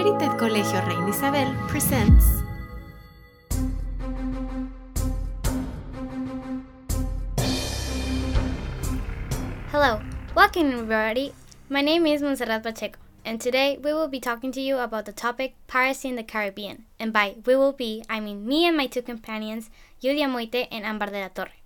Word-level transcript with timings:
United 0.00 0.38
Colegio 0.38 0.80
Reina 0.86 1.10
Isabel 1.10 1.54
presents 1.68 2.24
Hello, 9.70 10.00
welcome 10.34 10.72
everybody. 10.72 11.34
My 11.68 11.82
name 11.82 12.06
is 12.06 12.22
Monserrat 12.22 12.62
Pacheco, 12.62 12.98
and 13.26 13.42
today 13.42 13.76
we 13.76 13.92
will 13.92 14.08
be 14.08 14.20
talking 14.20 14.52
to 14.52 14.60
you 14.62 14.78
about 14.78 15.04
the 15.04 15.12
topic 15.12 15.52
piracy 15.66 16.08
in 16.08 16.16
the 16.16 16.22
Caribbean. 16.24 16.86
And 16.98 17.12
by 17.12 17.36
we 17.44 17.54
will 17.54 17.74
be, 17.74 18.02
I 18.08 18.20
mean 18.20 18.46
me 18.46 18.66
and 18.66 18.78
my 18.78 18.86
two 18.86 19.02
companions, 19.02 19.68
Julia 20.00 20.28
Moite 20.28 20.66
and 20.72 20.86
Ambar 20.86 21.10
de 21.10 21.20
la 21.20 21.28
Torre. 21.28 21.59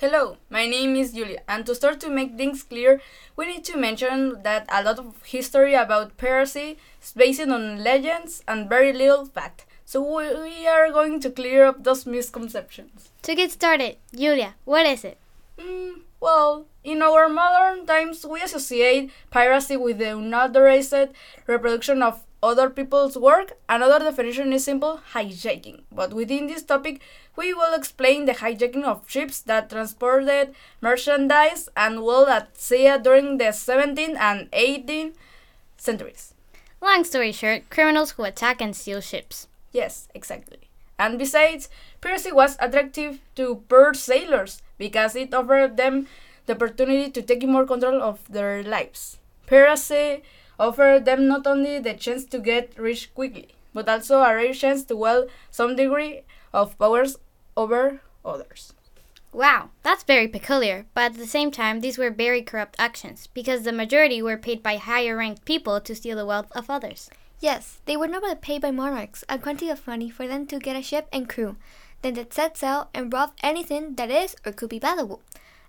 Hello, 0.00 0.38
my 0.48 0.66
name 0.66 0.96
is 0.96 1.12
Julia, 1.12 1.42
and 1.46 1.66
to 1.66 1.74
start 1.74 2.00
to 2.00 2.08
make 2.08 2.34
things 2.34 2.62
clear, 2.62 3.02
we 3.36 3.44
need 3.44 3.64
to 3.64 3.76
mention 3.76 4.42
that 4.44 4.64
a 4.72 4.82
lot 4.82 4.98
of 4.98 5.22
history 5.26 5.74
about 5.74 6.16
piracy 6.16 6.78
is 7.02 7.12
based 7.12 7.42
on 7.42 7.84
legends 7.84 8.42
and 8.48 8.66
very 8.66 8.94
little 8.94 9.26
fact. 9.26 9.66
So 9.84 10.00
we 10.00 10.66
are 10.66 10.90
going 10.90 11.20
to 11.20 11.28
clear 11.30 11.66
up 11.66 11.84
those 11.84 12.06
misconceptions. 12.06 13.10
To 13.24 13.34
get 13.34 13.50
started, 13.50 13.98
Julia, 14.16 14.54
what 14.64 14.86
is 14.86 15.04
it? 15.04 15.18
Mm, 15.58 16.00
well, 16.18 16.64
in 16.82 17.02
our 17.02 17.28
modern 17.28 17.84
times, 17.84 18.24
we 18.24 18.40
associate 18.40 19.10
piracy 19.30 19.76
with 19.76 19.98
the 19.98 20.16
unauthorized 20.16 21.12
reproduction 21.46 22.02
of 22.02 22.22
other 22.42 22.70
people's 22.70 23.16
work. 23.16 23.58
Another 23.68 23.98
definition 24.04 24.52
is 24.52 24.64
simple 24.64 25.00
hijacking. 25.12 25.82
But 25.92 26.12
within 26.12 26.46
this 26.46 26.62
topic, 26.62 27.00
we 27.36 27.52
will 27.54 27.74
explain 27.74 28.24
the 28.24 28.32
hijacking 28.32 28.84
of 28.84 29.08
ships 29.08 29.40
that 29.42 29.70
transported 29.70 30.54
merchandise 30.80 31.68
and 31.76 32.02
wool 32.02 32.26
at 32.28 32.56
sea 32.56 32.96
during 33.02 33.38
the 33.38 33.52
17th 33.52 34.16
and 34.16 34.50
18th 34.52 35.14
centuries. 35.76 36.34
Long 36.82 37.04
story 37.04 37.32
short, 37.32 37.68
criminals 37.68 38.12
who 38.12 38.24
attack 38.24 38.60
and 38.62 38.74
steal 38.74 39.00
ships. 39.00 39.48
Yes, 39.72 40.08
exactly. 40.14 40.70
And 40.98 41.18
besides, 41.18 41.68
piracy 42.00 42.32
was 42.32 42.56
attractive 42.58 43.20
to 43.36 43.64
poor 43.68 43.94
sailors 43.94 44.62
because 44.78 45.16
it 45.16 45.32
offered 45.32 45.76
them 45.76 46.06
the 46.46 46.54
opportunity 46.54 47.10
to 47.10 47.22
take 47.22 47.42
more 47.46 47.66
control 47.66 48.02
of 48.02 48.20
their 48.28 48.62
lives. 48.62 49.18
Piracy 49.46 50.22
offered 50.60 51.06
them 51.06 51.26
not 51.26 51.46
only 51.46 51.78
the 51.80 51.94
chance 51.94 52.24
to 52.26 52.38
get 52.38 52.78
rich 52.78 53.12
quickly, 53.14 53.48
but 53.72 53.88
also 53.88 54.20
a 54.20 54.34
rare 54.34 54.52
chance 54.52 54.84
to 54.84 54.94
wield 54.94 55.30
some 55.50 55.74
degree 55.74 56.22
of 56.52 56.78
powers 56.78 57.16
over 57.56 58.00
others. 58.24 58.74
Wow, 59.32 59.70
that's 59.82 60.02
very 60.02 60.26
peculiar, 60.28 60.86
but 60.92 61.12
at 61.12 61.14
the 61.14 61.26
same 61.26 61.50
time, 61.50 61.80
these 61.80 61.96
were 61.96 62.10
very 62.10 62.42
corrupt 62.42 62.76
actions 62.78 63.28
because 63.32 63.62
the 63.62 63.72
majority 63.72 64.20
were 64.20 64.36
paid 64.36 64.62
by 64.62 64.76
higher 64.76 65.16
ranked 65.16 65.44
people 65.44 65.80
to 65.80 65.94
steal 65.94 66.16
the 66.16 66.26
wealth 66.26 66.50
of 66.52 66.68
others. 66.68 67.08
Yes, 67.38 67.78
they 67.86 67.96
were 67.96 68.08
normally 68.08 68.34
paid 68.34 68.60
by 68.60 68.70
monarchs 68.70 69.24
a 69.28 69.38
quantity 69.38 69.70
of 69.70 69.86
money 69.86 70.10
for 70.10 70.26
them 70.26 70.46
to 70.48 70.58
get 70.58 70.76
a 70.76 70.82
ship 70.82 71.08
and 71.12 71.28
crew. 71.28 71.56
Then 72.02 72.14
they'd 72.14 72.34
set 72.34 72.58
sail 72.58 72.88
and 72.92 73.12
rob 73.12 73.32
anything 73.42 73.94
that 73.94 74.10
is 74.10 74.34
or 74.44 74.52
could 74.52 74.68
be 74.68 74.78
valuable. 74.78 75.22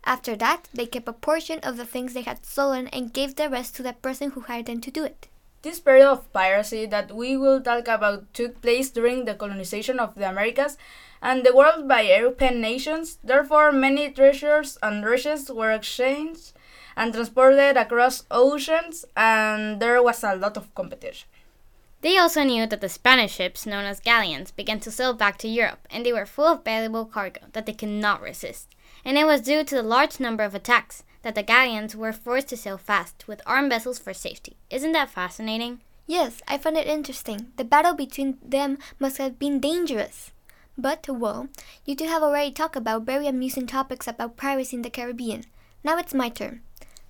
After 0.04 0.36
that, 0.36 0.68
they 0.74 0.86
kept 0.86 1.08
a 1.08 1.14
portion 1.14 1.60
of 1.60 1.78
the 1.78 1.86
things 1.86 2.14
they 2.14 2.24
had 2.24 2.46
stolen 2.46 2.88
and 2.88 3.14
gave 3.14 3.36
the 3.36 3.50
rest 3.50 3.76
to 3.76 3.84
the 3.84 3.94
person 3.94 4.32
who 4.32 4.42
hired 4.42 4.66
them 4.66 4.82
to 4.82 4.92
do 4.92 5.04
it. 5.04 5.28
This 5.62 5.80
period 5.80 6.08
of 6.08 6.32
piracy 6.34 6.88
that 6.88 7.12
we 7.12 7.38
will 7.38 7.62
talk 7.62 7.88
about 7.88 8.34
took 8.34 8.62
place 8.62 8.90
during 8.90 9.26
the 9.26 9.36
colonization 9.36 10.00
of 10.00 10.16
the 10.16 10.28
Americas 10.28 10.76
and 11.22 11.46
the 11.46 11.56
world 11.56 11.88
by 11.88 12.02
European 12.02 12.62
nations. 12.62 13.20
Therefore, 13.24 13.72
many 13.72 14.10
treasures 14.10 14.80
and 14.82 15.06
riches 15.06 15.52
were 15.52 15.72
exchanged 15.72 16.54
and 16.98 17.14
transported 17.14 17.78
across 17.78 18.24
oceans, 18.32 19.06
and 19.16 19.80
there 19.80 20.02
was 20.02 20.24
a 20.24 20.36
lot 20.36 20.58
of 20.58 20.74
competition. 20.74 21.28
They 22.02 22.18
also 22.18 22.42
knew 22.44 22.66
that 22.66 22.82
the 22.82 22.90
Spanish 22.90 23.36
ships, 23.36 23.68
known 23.68 23.86
as 23.86 24.00
galleons, 24.00 24.50
began 24.50 24.80
to 24.80 24.90
sail 24.90 25.14
back 25.14 25.38
to 25.38 25.48
Europe, 25.48 25.88
and 25.92 26.04
they 26.04 26.12
were 26.12 26.26
full 26.26 26.48
of 26.48 26.66
valuable 26.66 27.06
cargo 27.06 27.42
that 27.54 27.68
they 27.68 27.74
could 27.74 27.90
not 27.90 28.22
resist. 28.22 28.68
And 29.04 29.18
it 29.18 29.26
was 29.26 29.42
due 29.42 29.64
to 29.64 29.76
the 29.76 29.84
large 29.84 30.20
number 30.20 30.44
of 30.44 30.56
attacks 30.56 31.04
that 31.24 31.36
the 31.36 31.44
galleons 31.44 31.96
were 31.96 32.14
forced 32.14 32.50
to 32.50 32.58
sail 32.58 32.78
fast 32.78 33.28
with 33.28 33.42
armed 33.46 33.70
vessels 33.70 34.00
for 34.00 34.14
safety. 34.14 34.58
Isn't 34.70 34.92
that 34.94 35.10
fascinating? 35.10 35.82
Yes, 36.08 36.42
I 36.48 36.58
find 36.58 36.78
it 36.78 36.88
interesting. 36.88 37.52
The 37.58 37.64
battle 37.64 37.94
between 37.94 38.38
them 38.44 38.78
must 39.00 39.18
have 39.18 39.40
been 39.40 39.60
dangerous. 39.60 40.32
But, 40.78 41.08
well, 41.08 41.48
you 41.86 41.96
two 41.96 42.08
have 42.08 42.24
already 42.24 42.52
talked 42.52 42.76
about 42.76 43.04
very 43.04 43.28
amusing 43.28 43.68
topics 43.68 44.08
about 44.08 44.38
piracy 44.38 44.76
in 44.76 44.82
the 44.82 44.90
Caribbean. 44.90 45.46
Now 45.84 45.98
it's 45.98 46.14
my 46.14 46.30
turn. 46.30 46.62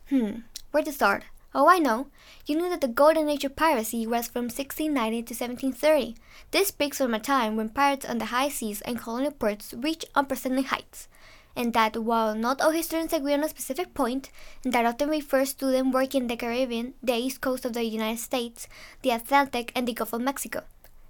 Hmm, 0.09 0.41
where 0.71 0.83
to 0.83 0.91
start? 0.91 1.23
Oh, 1.53 1.67
I 1.67 1.79
know. 1.79 2.07
You 2.45 2.55
knew 2.55 2.69
that 2.69 2.81
the 2.81 2.87
golden 2.87 3.27
age 3.27 3.43
of 3.43 3.55
piracy 3.55 4.07
was 4.07 4.27
from 4.27 4.45
1690 4.45 5.23
to 5.23 5.33
1730. 5.33 6.15
This 6.51 6.69
speaks 6.69 6.97
from 6.97 7.13
a 7.13 7.19
time 7.19 7.55
when 7.55 7.69
pirates 7.69 8.05
on 8.05 8.19
the 8.19 8.25
high 8.25 8.49
seas 8.49 8.81
and 8.81 8.99
colonial 8.99 9.33
ports 9.33 9.73
reached 9.73 10.05
unprecedented 10.15 10.67
heights. 10.67 11.07
And 11.55 11.73
that 11.73 11.97
while 11.97 12.35
not 12.35 12.61
all 12.61 12.71
historians 12.71 13.13
agree 13.13 13.33
on 13.33 13.43
a 13.43 13.49
specific 13.49 13.93
point, 13.93 14.29
and 14.63 14.73
that 14.73 14.85
often 14.85 15.09
refers 15.09 15.53
to 15.55 15.65
them 15.65 15.91
working 15.91 16.23
in 16.23 16.27
the 16.27 16.37
Caribbean, 16.37 16.93
the 17.03 17.13
east 17.13 17.41
coast 17.41 17.65
of 17.65 17.73
the 17.73 17.83
United 17.83 18.19
States, 18.19 18.67
the 19.01 19.11
Atlantic, 19.11 19.71
and 19.75 19.87
the 19.87 19.93
Gulf 19.93 20.13
of 20.13 20.21
Mexico. 20.21 20.63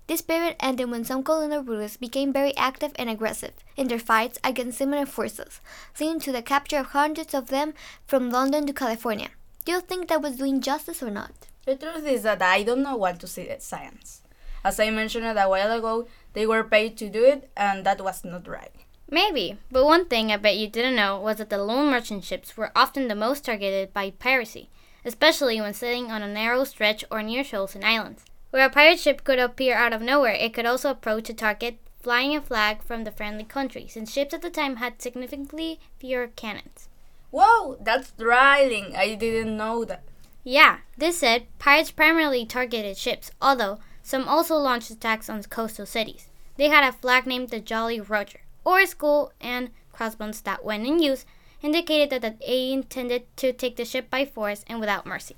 This 0.07 0.21
period 0.21 0.55
ended 0.59 0.89
when 0.89 1.05
some 1.05 1.23
colonial 1.23 1.63
rulers 1.63 1.95
became 1.95 2.33
very 2.33 2.55
active 2.57 2.91
and 2.95 3.09
aggressive 3.09 3.53
in 3.77 3.87
their 3.87 3.99
fights 3.99 4.39
against 4.43 4.77
similar 4.77 5.05
forces, 5.05 5.61
leading 5.99 6.19
to 6.21 6.31
the 6.31 6.41
capture 6.41 6.79
of 6.79 6.87
hundreds 6.87 7.33
of 7.33 7.47
them 7.47 7.73
from 8.07 8.29
London 8.29 8.67
to 8.67 8.73
California. 8.73 9.29
Do 9.63 9.71
you 9.71 9.79
think 9.79 10.09
that 10.09 10.21
was 10.21 10.37
doing 10.37 10.59
justice 10.59 11.01
or 11.01 11.11
not? 11.11 11.31
The 11.65 11.75
truth 11.75 12.05
is 12.05 12.23
that 12.23 12.41
I 12.41 12.63
don't 12.63 12.81
know 12.81 12.97
what 12.97 13.19
to 13.19 13.27
say 13.27 13.55
science. 13.59 14.21
As 14.63 14.79
I 14.79 14.89
mentioned 14.89 15.25
a 15.25 15.47
while 15.47 15.71
ago, 15.71 16.07
they 16.33 16.45
were 16.45 16.63
paid 16.63 16.97
to 16.97 17.09
do 17.09 17.23
it, 17.23 17.49
and 17.55 17.85
that 17.85 18.01
was 18.01 18.25
not 18.25 18.47
right. 18.47 18.73
Maybe, 19.13 19.57
but 19.69 19.83
one 19.83 20.05
thing 20.05 20.31
I 20.31 20.37
bet 20.37 20.55
you 20.55 20.69
didn't 20.69 20.95
know 20.95 21.19
was 21.19 21.37
that 21.37 21.49
the 21.49 21.57
lone 21.57 21.91
merchant 21.91 22.23
ships 22.23 22.55
were 22.55 22.71
often 22.73 23.09
the 23.09 23.15
most 23.15 23.43
targeted 23.43 23.93
by 23.93 24.11
piracy, 24.11 24.69
especially 25.03 25.59
when 25.59 25.73
sailing 25.73 26.09
on 26.09 26.21
a 26.21 26.33
narrow 26.33 26.63
stretch 26.63 27.03
or 27.11 27.21
near 27.21 27.43
shoals 27.43 27.75
and 27.75 27.83
islands. 27.83 28.23
Where 28.51 28.65
a 28.65 28.69
pirate 28.69 28.99
ship 28.99 29.25
could 29.25 29.37
appear 29.37 29.75
out 29.75 29.91
of 29.91 30.01
nowhere, 30.01 30.31
it 30.33 30.53
could 30.53 30.65
also 30.65 30.89
approach 30.89 31.29
a 31.29 31.33
target 31.33 31.77
flying 32.01 32.35
a 32.35 32.41
flag 32.41 32.81
from 32.83 33.03
the 33.03 33.11
friendly 33.11 33.43
country, 33.43 33.85
since 33.87 34.11
ships 34.11 34.33
at 34.33 34.41
the 34.41 34.49
time 34.49 34.77
had 34.77 35.01
significantly 35.01 35.79
fewer 35.99 36.27
cannons. 36.27 36.87
Whoa, 37.31 37.77
that's 37.81 38.09
thrilling! 38.11 38.95
I 38.95 39.15
didn't 39.15 39.57
know 39.57 39.83
that. 39.85 40.03
Yeah, 40.43 40.77
this 40.97 41.19
said, 41.19 41.47
pirates 41.59 41.91
primarily 41.91 42.45
targeted 42.45 42.97
ships, 42.97 43.31
although 43.41 43.79
some 44.03 44.27
also 44.27 44.55
launched 44.55 44.89
attacks 44.89 45.29
on 45.29 45.43
coastal 45.43 45.85
cities. 45.85 46.29
They 46.57 46.69
had 46.69 46.87
a 46.87 46.91
flag 46.91 47.27
named 47.27 47.49
the 47.49 47.59
Jolly 47.59 48.01
Roger, 48.01 48.41
or 48.63 48.85
skull 48.85 49.33
and 49.39 49.69
crossbones 49.91 50.41
that, 50.41 50.63
when 50.63 50.85
in 50.85 51.01
use, 51.01 51.25
indicated 51.61 52.21
that 52.21 52.39
they 52.39 52.71
intended 52.71 53.25
to 53.37 53.53
take 53.53 53.75
the 53.75 53.85
ship 53.85 54.09
by 54.09 54.25
force 54.25 54.63
and 54.67 54.79
without 54.79 55.05
mercy. 55.05 55.35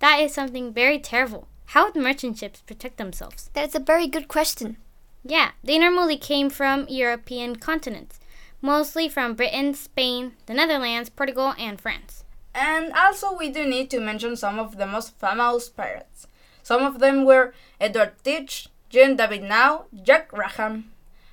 That 0.00 0.20
is 0.20 0.34
something 0.34 0.72
very 0.72 0.98
terrible. 0.98 1.48
How 1.66 1.86
would 1.86 1.96
merchant 1.96 2.38
ships 2.38 2.60
protect 2.60 2.96
themselves? 2.96 3.50
That 3.54 3.68
is 3.68 3.74
a 3.74 3.80
very 3.80 4.06
good 4.06 4.28
question. 4.28 4.76
Yeah, 5.24 5.52
they 5.62 5.78
normally 5.78 6.16
came 6.16 6.50
from 6.50 6.86
European 6.88 7.56
continents 7.56 8.18
mostly 8.62 9.08
from 9.08 9.34
Britain, 9.34 9.74
Spain, 9.74 10.32
the 10.46 10.54
Netherlands, 10.54 11.10
Portugal, 11.10 11.52
and 11.58 11.80
France. 11.80 12.24
And 12.54 12.92
also, 12.92 13.36
we 13.36 13.50
do 13.50 13.66
need 13.66 13.90
to 13.90 14.00
mention 14.00 14.36
some 14.36 14.58
of 14.58 14.78
the 14.78 14.86
most 14.86 15.18
famous 15.18 15.68
pirates. 15.68 16.26
Some 16.62 16.82
of 16.82 17.00
them 17.00 17.24
were 17.24 17.52
Edward 17.80 18.12
Teach, 18.22 18.68
Jean 18.88 19.16
David 19.16 19.42
Nau, 19.42 19.86
Jack 20.02 20.32
Rackham, 20.32 20.91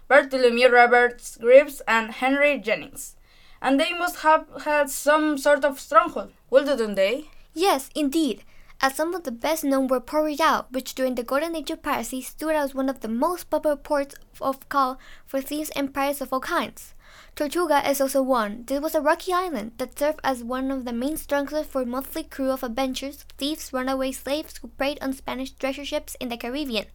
Bartholomew 0.09 0.69
Roberts 0.69 1.37
Greaves, 1.37 1.81
and 1.87 2.09
Henry 2.09 2.57
Jennings. 2.57 3.15
And 3.61 3.79
they 3.79 3.93
must 3.93 4.17
have 4.21 4.47
had 4.65 4.89
some 4.89 5.37
sort 5.37 5.63
of 5.63 5.79
stronghold, 5.79 6.31
didn't 6.51 6.95
they? 6.95 7.29
Yes, 7.53 7.91
indeed. 7.93 8.43
As 8.81 8.95
some 8.95 9.13
of 9.13 9.23
the 9.23 9.31
best 9.31 9.63
known 9.63 9.87
were 9.87 9.99
Port 9.99 10.39
Royal, 10.39 10.65
which 10.71 10.95
during 10.95 11.13
the 11.13 11.21
Golden 11.23 11.55
Age 11.55 11.69
of 11.69 11.83
piracy 11.83 12.23
stood 12.23 12.55
as 12.55 12.73
one 12.73 12.89
of 12.89 13.01
the 13.01 13.07
most 13.07 13.51
popular 13.51 13.75
ports 13.75 14.15
of 14.41 14.67
call 14.67 14.97
for 15.27 15.41
thieves 15.41 15.69
and 15.75 15.93
pirates 15.93 16.21
of 16.21 16.33
all 16.33 16.39
kinds. 16.39 16.95
Tortuga 17.35 17.87
is 17.87 18.01
also 18.01 18.23
one. 18.23 18.63
This 18.65 18.79
was 18.81 18.95
a 18.95 19.01
rocky 19.01 19.31
island 19.31 19.73
that 19.77 19.99
served 19.99 20.21
as 20.23 20.43
one 20.43 20.71
of 20.71 20.85
the 20.85 20.93
main 20.93 21.17
strongholds 21.17 21.67
for 21.67 21.85
motley 21.85 22.23
crew 22.23 22.49
of 22.49 22.63
adventurers, 22.63 23.25
thieves, 23.37 23.71
runaway 23.71 24.11
slaves 24.11 24.57
who 24.57 24.69
preyed 24.69 24.97
on 25.03 25.13
Spanish 25.13 25.51
treasure 25.51 25.85
ships 25.85 26.15
in 26.19 26.29
the 26.29 26.37
Caribbean. 26.37 26.85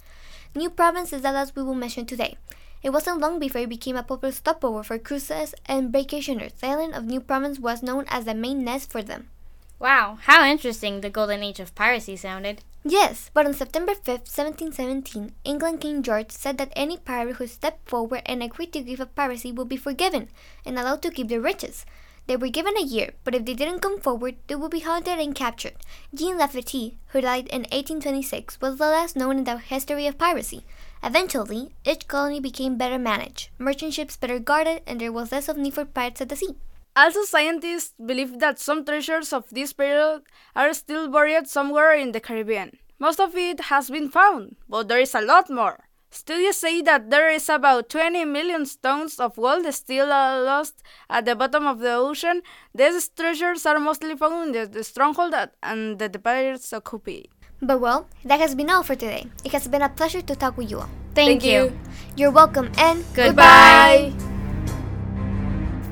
New 0.57 0.71
Providence 0.71 1.13
is 1.13 1.23
the 1.23 1.31
last 1.31 1.55
we 1.55 1.63
will 1.63 1.75
mention 1.75 2.07
today. 2.07 2.37
It 2.85 2.93
wasn't 2.93 3.19
long 3.19 3.39
before 3.39 3.63
it 3.63 3.71
became 3.71 3.97
a 3.97 4.03
popular 4.03 4.31
stopover 4.31 4.83
for 4.83 4.99
cruisers 4.99 5.55
and 5.65 5.91
vacationers. 5.91 6.55
The 6.61 6.67
island 6.67 6.95
of 6.95 7.07
New 7.07 7.19
Providence 7.19 7.59
was 7.59 7.83
known 7.83 8.05
as 8.09 8.27
the 8.27 8.35
main 8.35 8.63
nest 8.63 8.93
for 8.93 9.03
them. 9.03 9.31
Wow, 9.79 10.19
how 10.21 10.45
interesting 10.45 11.01
the 11.01 11.09
golden 11.09 11.43
age 11.43 11.61
of 11.61 11.75
piracy 11.75 12.15
sounded. 12.15 12.61
Yes, 12.85 13.31
but 13.33 13.47
on 13.47 13.55
September 13.55 13.95
5, 13.95 14.29
1717, 14.29 15.33
England 15.45 15.81
King 15.81 16.03
George 16.03 16.31
said 16.31 16.59
that 16.59 16.75
any 16.77 16.99
pirate 16.99 17.37
who 17.37 17.47
stepped 17.47 17.89
forward 17.89 18.21
and 18.27 18.43
agreed 18.43 18.75
to 18.75 18.83
give 18.83 19.01
up 19.01 19.15
piracy 19.15 19.51
would 19.51 19.71
be 19.71 19.79
forgiven 19.79 20.29
and 20.67 20.79
allowed 20.79 21.01
to 21.01 21.11
keep 21.11 21.29
their 21.29 21.41
riches. 21.41 21.87
They 22.27 22.37
were 22.37 22.49
given 22.49 22.77
a 22.77 22.83
year, 22.83 23.13
but 23.25 23.35
if 23.35 23.47
they 23.47 23.55
didn't 23.55 23.81
come 23.81 23.99
forward, 23.99 24.37
they 24.47 24.57
would 24.57 24.71
be 24.71 24.81
hunted 24.81 25.19
and 25.19 25.35
captured. 25.35 25.77
Jean 26.15 26.37
Lafitte, 26.37 26.97
who 27.09 27.23
died 27.23 27.49
in 27.49 27.63
1826, 27.63 28.61
was 28.61 28.77
the 28.77 28.89
last 28.89 29.17
known 29.17 29.39
in 29.39 29.45
the 29.45 29.57
history 29.57 30.07
of 30.07 30.19
piracy. 30.19 30.65
Eventually, 31.07 31.75
each 31.85 32.09
colony 32.09 32.41
became 32.41 32.79
better 32.79 32.99
managed, 32.99 33.51
merchant 33.59 33.93
ships 33.93 34.17
better 34.17 34.39
guarded, 34.39 34.81
and 34.87 34.99
there 34.99 35.13
was 35.13 35.33
less 35.33 35.51
of 35.51 35.59
need 35.59 35.75
for 35.75 35.85
pirates 35.85 36.23
at 36.23 36.31
the 36.31 36.37
sea. 36.37 36.57
Also, 36.97 37.25
scientists 37.25 37.93
believe 38.03 38.39
that 38.39 38.59
some 38.59 38.87
treasures 38.87 39.31
of 39.31 39.45
this 39.51 39.75
period 39.75 40.23
are 40.57 40.73
still 40.73 41.11
buried 41.11 41.47
somewhere 41.47 41.93
in 41.93 42.13
the 42.13 42.21
Caribbean. 42.21 42.79
Most 42.99 43.21
of 43.21 43.37
it 43.37 43.69
has 43.69 43.91
been 43.91 44.09
found, 44.09 44.57
but 44.67 44.89
there 44.89 44.99
is 44.99 45.15
a 45.15 45.21
lot 45.21 45.51
more. 45.51 45.85
Studies 46.11 46.57
say 46.57 46.81
that 46.81 47.11
there 47.11 47.29
is 47.29 47.49
about 47.49 47.91
20 47.91 48.25
million 48.25 48.65
stones 48.65 49.19
of 49.19 49.37
gold 49.37 49.67
still 49.75 50.07
lost 50.07 50.83
at 51.11 51.27
the 51.27 51.35
bottom 51.35 51.67
of 51.67 51.81
the 51.81 51.93
ocean. 51.93 52.41
These 52.73 53.09
treasures 53.09 53.67
are 53.67 53.81
mostly 53.81 54.17
found 54.17 54.55
in 54.57 54.71
the 54.71 54.85
stronghold 54.85 55.35
and 55.61 55.99
the 55.99 56.09
pirates 56.19 56.73
occupy. 56.73 57.25
But 57.61 57.81
well, 57.81 58.09
that 58.25 58.41
has 58.41 58.55
been 58.55 58.71
all 58.71 58.83
for 58.83 58.95
today. 58.95 59.27
It 59.45 59.53
has 59.53 59.69
been 59.69 59.83
a 59.83 59.89
pleasure 59.89 60.23
to 60.23 60.37
talk 60.37 60.57
with 60.57 60.71
you 60.71 60.81
all. 60.81 60.91
Thank, 61.15 61.45
you. 61.45 61.79
You're 62.17 62.31
welcome 62.31 62.71
and 62.79 63.05
Goodbye. 63.15 64.13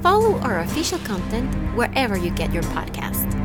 Follow 0.03 0.39
our 0.41 0.61
official 0.61 0.99
content 1.01 1.49
wherever 1.77 2.17
you 2.17 2.31
get 2.31 2.53
your 2.53 2.65
podcast. 2.75 3.42